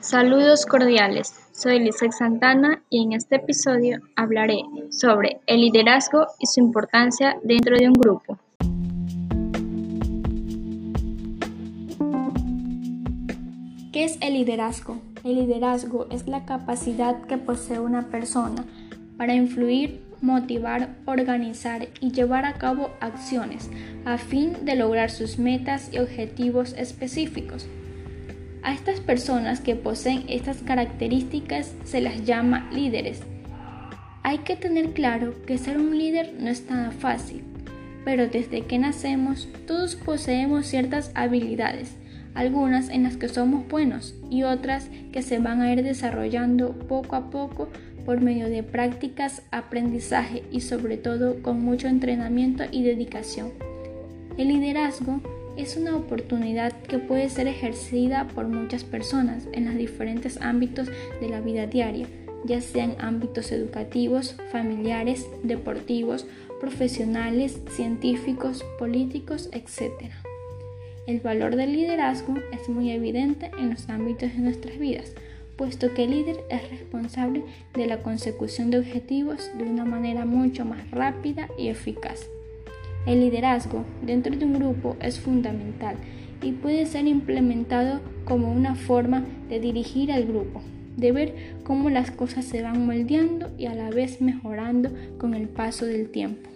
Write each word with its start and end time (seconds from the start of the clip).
Saludos 0.00 0.64
cordiales, 0.64 1.34
soy 1.52 1.80
Lisa 1.80 2.10
Santana 2.10 2.82
y 2.88 3.04
en 3.04 3.12
este 3.12 3.36
episodio 3.36 4.00
hablaré 4.16 4.62
sobre 4.90 5.40
el 5.46 5.60
liderazgo 5.60 6.26
y 6.38 6.46
su 6.46 6.60
importancia 6.60 7.38
dentro 7.42 7.76
de 7.76 7.88
un 7.88 7.92
grupo. 7.92 8.38
¿Qué 13.92 14.04
es 14.04 14.18
el 14.20 14.34
liderazgo? 14.34 14.96
El 15.24 15.34
liderazgo 15.34 16.06
es 16.10 16.26
la 16.26 16.44
capacidad 16.46 17.20
que 17.26 17.36
posee 17.36 17.78
una 17.78 18.08
persona 18.08 18.64
para 19.18 19.34
influir, 19.34 20.07
motivar, 20.20 20.90
organizar 21.06 21.88
y 22.00 22.12
llevar 22.12 22.44
a 22.44 22.54
cabo 22.54 22.90
acciones 23.00 23.70
a 24.04 24.18
fin 24.18 24.64
de 24.64 24.74
lograr 24.74 25.10
sus 25.10 25.38
metas 25.38 25.90
y 25.92 25.98
objetivos 25.98 26.74
específicos. 26.78 27.66
A 28.62 28.72
estas 28.72 29.00
personas 29.00 29.60
que 29.60 29.76
poseen 29.76 30.24
estas 30.28 30.58
características 30.58 31.74
se 31.84 32.00
las 32.00 32.24
llama 32.24 32.68
líderes. 32.72 33.20
Hay 34.22 34.38
que 34.38 34.56
tener 34.56 34.92
claro 34.92 35.34
que 35.46 35.58
ser 35.58 35.78
un 35.78 35.96
líder 35.96 36.34
no 36.38 36.50
es 36.50 36.68
nada 36.68 36.90
fácil, 36.90 37.42
pero 38.04 38.26
desde 38.26 38.62
que 38.62 38.78
nacemos 38.78 39.48
todos 39.66 39.96
poseemos 39.96 40.66
ciertas 40.66 41.12
habilidades 41.14 41.94
algunas 42.34 42.88
en 42.88 43.02
las 43.02 43.16
que 43.16 43.28
somos 43.28 43.66
buenos 43.68 44.14
y 44.30 44.42
otras 44.42 44.88
que 45.12 45.22
se 45.22 45.38
van 45.38 45.60
a 45.60 45.72
ir 45.72 45.82
desarrollando 45.82 46.72
poco 46.72 47.16
a 47.16 47.30
poco 47.30 47.68
por 48.04 48.20
medio 48.20 48.48
de 48.48 48.62
prácticas, 48.62 49.42
aprendizaje 49.50 50.42
y 50.50 50.62
sobre 50.62 50.96
todo 50.96 51.42
con 51.42 51.62
mucho 51.62 51.88
entrenamiento 51.88 52.64
y 52.70 52.82
dedicación. 52.82 53.52
El 54.38 54.48
liderazgo 54.48 55.20
es 55.58 55.76
una 55.76 55.96
oportunidad 55.96 56.72
que 56.82 56.98
puede 56.98 57.28
ser 57.28 57.48
ejercida 57.48 58.28
por 58.28 58.46
muchas 58.46 58.84
personas 58.84 59.48
en 59.52 59.66
los 59.66 59.74
diferentes 59.74 60.40
ámbitos 60.40 60.88
de 61.20 61.28
la 61.28 61.40
vida 61.40 61.66
diaria, 61.66 62.06
ya 62.44 62.60
sean 62.60 62.94
ámbitos 63.00 63.50
educativos, 63.50 64.36
familiares, 64.52 65.26
deportivos, 65.42 66.26
profesionales, 66.60 67.60
científicos, 67.70 68.64
políticos, 68.78 69.48
etc. 69.52 70.12
El 71.08 71.20
valor 71.20 71.56
del 71.56 71.72
liderazgo 71.72 72.34
es 72.52 72.68
muy 72.68 72.90
evidente 72.90 73.50
en 73.58 73.70
los 73.70 73.88
ámbitos 73.88 74.30
de 74.30 74.40
nuestras 74.40 74.78
vidas, 74.78 75.14
puesto 75.56 75.94
que 75.94 76.04
el 76.04 76.10
líder 76.10 76.36
es 76.50 76.70
responsable 76.70 77.44
de 77.72 77.86
la 77.86 78.02
consecución 78.02 78.70
de 78.70 78.80
objetivos 78.80 79.50
de 79.56 79.64
una 79.64 79.86
manera 79.86 80.26
mucho 80.26 80.66
más 80.66 80.90
rápida 80.90 81.48
y 81.56 81.68
eficaz. 81.68 82.28
El 83.06 83.20
liderazgo 83.20 83.86
dentro 84.02 84.36
de 84.36 84.44
un 84.44 84.52
grupo 84.52 84.98
es 85.00 85.18
fundamental 85.18 85.96
y 86.42 86.52
puede 86.52 86.84
ser 86.84 87.06
implementado 87.06 88.02
como 88.26 88.52
una 88.52 88.74
forma 88.74 89.24
de 89.48 89.60
dirigir 89.60 90.12
al 90.12 90.26
grupo, 90.26 90.60
de 90.98 91.12
ver 91.12 91.34
cómo 91.64 91.88
las 91.88 92.10
cosas 92.10 92.44
se 92.44 92.60
van 92.60 92.84
moldeando 92.84 93.50
y 93.56 93.64
a 93.64 93.74
la 93.74 93.88
vez 93.88 94.20
mejorando 94.20 94.90
con 95.16 95.32
el 95.32 95.48
paso 95.48 95.86
del 95.86 96.10
tiempo. 96.10 96.50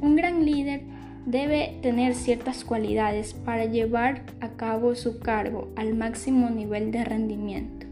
Un 0.00 0.16
gran 0.16 0.44
líder 0.44 0.82
debe 1.26 1.78
tener 1.80 2.14
ciertas 2.14 2.64
cualidades 2.64 3.32
para 3.32 3.64
llevar 3.64 4.22
a 4.40 4.48
cabo 4.50 4.94
su 4.94 5.18
cargo 5.18 5.68
al 5.76 5.94
máximo 5.94 6.50
nivel 6.50 6.92
de 6.92 7.04
rendimiento. 7.04 7.86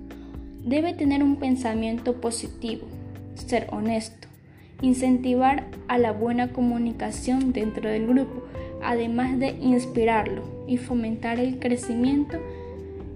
Debe 0.64 0.92
tener 0.92 1.22
un 1.22 1.36
pensamiento 1.36 2.20
positivo, 2.20 2.86
ser 3.34 3.68
honesto, 3.72 4.28
incentivar 4.82 5.66
a 5.88 5.98
la 5.98 6.12
buena 6.12 6.52
comunicación 6.52 7.52
dentro 7.52 7.88
del 7.88 8.06
grupo, 8.06 8.44
además 8.82 9.38
de 9.38 9.50
inspirarlo 9.60 10.42
y 10.66 10.76
fomentar 10.76 11.40
el 11.40 11.58
crecimiento. 11.58 12.38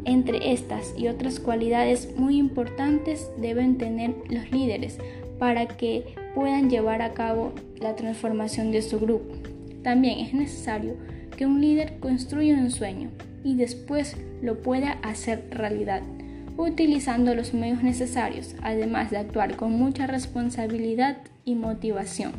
Entre 0.05 0.53
estas 0.53 0.95
y 0.97 1.09
otras 1.09 1.41
cualidades 1.41 2.17
muy 2.17 2.39
importantes 2.39 3.29
deben 3.37 3.77
tener 3.77 4.15
los 4.29 4.51
líderes 4.51 4.99
para 5.39 5.67
que 5.67 6.15
puedan 6.35 6.71
llevar 6.71 7.03
a 7.03 7.13
cabo 7.13 7.53
la 7.81 7.97
transformación 7.97 8.71
de 8.73 8.83
su 8.83 8.99
grupo. 8.99 9.56
También 9.87 10.19
es 10.19 10.35
necesario 10.35 10.97
que 11.37 11.47
un 11.47 11.61
líder 11.61 12.01
construya 12.01 12.57
un 12.57 12.73
sueño 12.73 13.09
y 13.45 13.55
después 13.55 14.17
lo 14.43 14.61
pueda 14.61 14.99
hacer 15.05 15.47
realidad, 15.53 16.03
utilizando 16.57 17.37
los 17.37 17.55
medios 17.55 17.85
necesarios, 17.85 18.57
además 18.63 19.13
de 19.13 19.19
actuar 19.19 19.55
con 19.55 19.79
mucha 19.79 20.09
responsabilidad 20.09 21.19
y 21.45 21.55
motivación. 21.55 22.33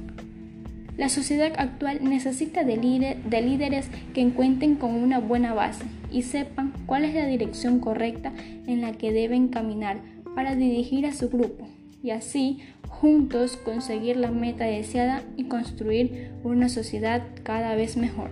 La 0.98 1.08
sociedad 1.08 1.54
actual 1.58 2.00
necesita 2.04 2.66
de, 2.66 2.76
de 3.24 3.42
líderes 3.42 3.88
que 4.14 4.30
cuenten 4.32 4.76
con 4.76 4.96
una 4.96 5.20
buena 5.20 5.54
base 5.54 5.86
y 6.12 6.24
sepan 6.24 6.74
cuál 6.86 7.06
es 7.06 7.16
la 7.16 7.28
dirección 7.28 7.80
correcta 7.80 8.34
en 8.66 8.82
la 8.82 8.92
que 8.92 9.14
deben 9.14 9.48
caminar 9.48 10.02
para 10.36 10.54
dirigir 10.58 11.06
a 11.06 11.14
su 11.14 11.30
grupo 11.30 11.66
y 12.04 12.12
así 12.12 12.60
juntos 13.02 13.58
conseguir 13.58 14.18
la 14.18 14.32
meta 14.32 14.66
deseada 14.66 15.24
y 15.36 15.46
construir 15.46 16.32
una 16.44 16.70
sociedad 16.70 17.24
cada 17.44 17.76
vez 17.76 17.98
mejor. 17.98 18.32